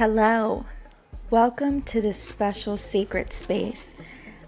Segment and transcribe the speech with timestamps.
[0.00, 0.64] Hello.
[1.28, 3.94] Welcome to this special sacred space,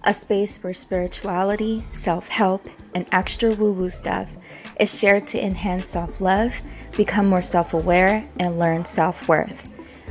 [0.03, 4.35] a space where spirituality, self help, and extra woo woo stuff
[4.81, 6.63] is shared to enhance self love,
[6.97, 9.69] become more self aware, and learn self worth.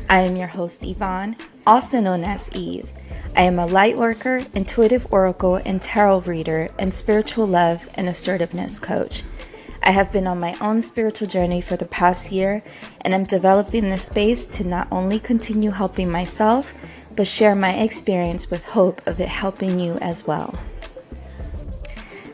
[0.08, 1.36] I am your host, Yvonne,
[1.66, 2.88] also known as Eve.
[3.36, 8.80] I am a light worker, intuitive oracle, and tarot reader, and spiritual love and assertiveness
[8.80, 9.24] coach.
[9.84, 12.64] I have been on my own spiritual journey for the past year,
[13.02, 16.76] and I'm developing this space to not only continue helping myself,
[17.16, 20.54] but share my experience with hope of it helping you as well.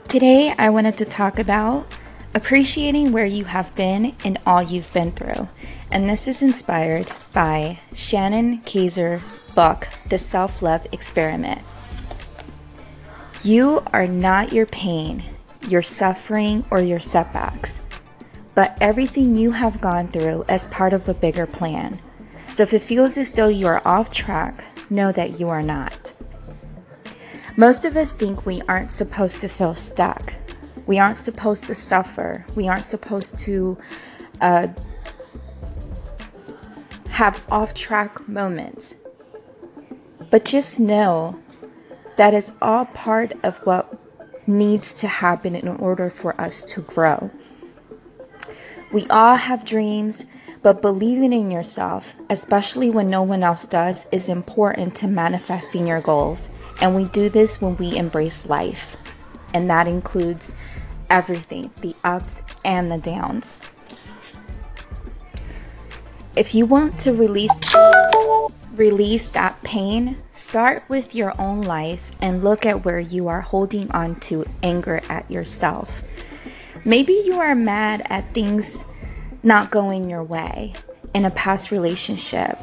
[0.09, 1.87] Today, I wanted to talk about
[2.33, 5.47] appreciating where you have been and all you've been through.
[5.89, 11.61] And this is inspired by Shannon Kaiser's book, The Self Love Experiment.
[13.41, 15.23] You are not your pain
[15.67, 17.81] your suffering, or your setbacks,
[18.55, 21.99] but everything you have gone through as part of a bigger plan.
[22.49, 26.13] So if it feels as though you are off track, know that you are not.
[27.55, 30.33] Most of us think we aren't supposed to feel stuck.
[30.85, 32.45] We aren't supposed to suffer.
[32.55, 33.77] We aren't supposed to
[34.39, 34.67] uh,
[37.09, 38.95] have off track moments.
[40.29, 41.39] But just know
[42.17, 43.96] that is all part of what
[44.47, 47.29] needs to happen in order for us to grow.
[48.91, 50.25] We all have dreams,
[50.63, 56.01] but believing in yourself, especially when no one else does, is important to manifesting your
[56.01, 56.49] goals.
[56.79, 58.95] And we do this when we embrace life.
[59.53, 60.55] And that includes
[61.09, 63.59] everything the ups and the downs.
[66.37, 67.57] If you want to release
[68.75, 73.89] release that pain, start with your own life and look at where you are holding
[73.89, 76.03] on to anger at yourself.
[76.85, 78.85] Maybe you are mad at things
[79.41, 80.75] not going your way
[81.11, 82.59] in a past relationship.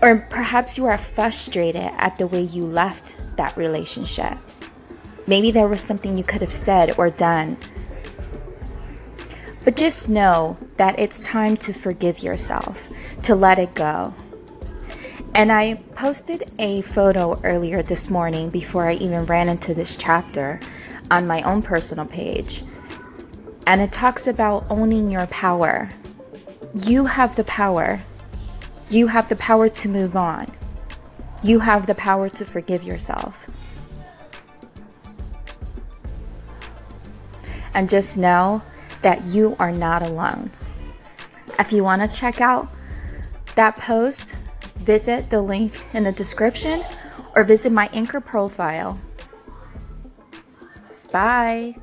[0.00, 4.38] Or perhaps you are frustrated at the way you left that relationship.
[5.26, 7.58] Maybe there was something you could have said or done.
[9.64, 12.90] But just know that it's time to forgive yourself,
[13.22, 14.14] to let it go,
[15.34, 20.60] and I posted a photo earlier this morning before I even ran into this chapter
[21.10, 22.62] on my own personal page.
[23.66, 25.88] And it talks about owning your power.
[26.72, 28.02] You have the power.
[28.88, 30.46] You have the power to move on.
[31.42, 33.50] You have the power to forgive yourself.
[37.74, 38.62] And just know
[39.04, 40.50] that you are not alone.
[41.58, 42.68] If you want to check out
[43.54, 44.34] that post,
[44.76, 46.82] visit the link in the description
[47.36, 48.98] or visit my Anchor profile.
[51.12, 51.76] Bye.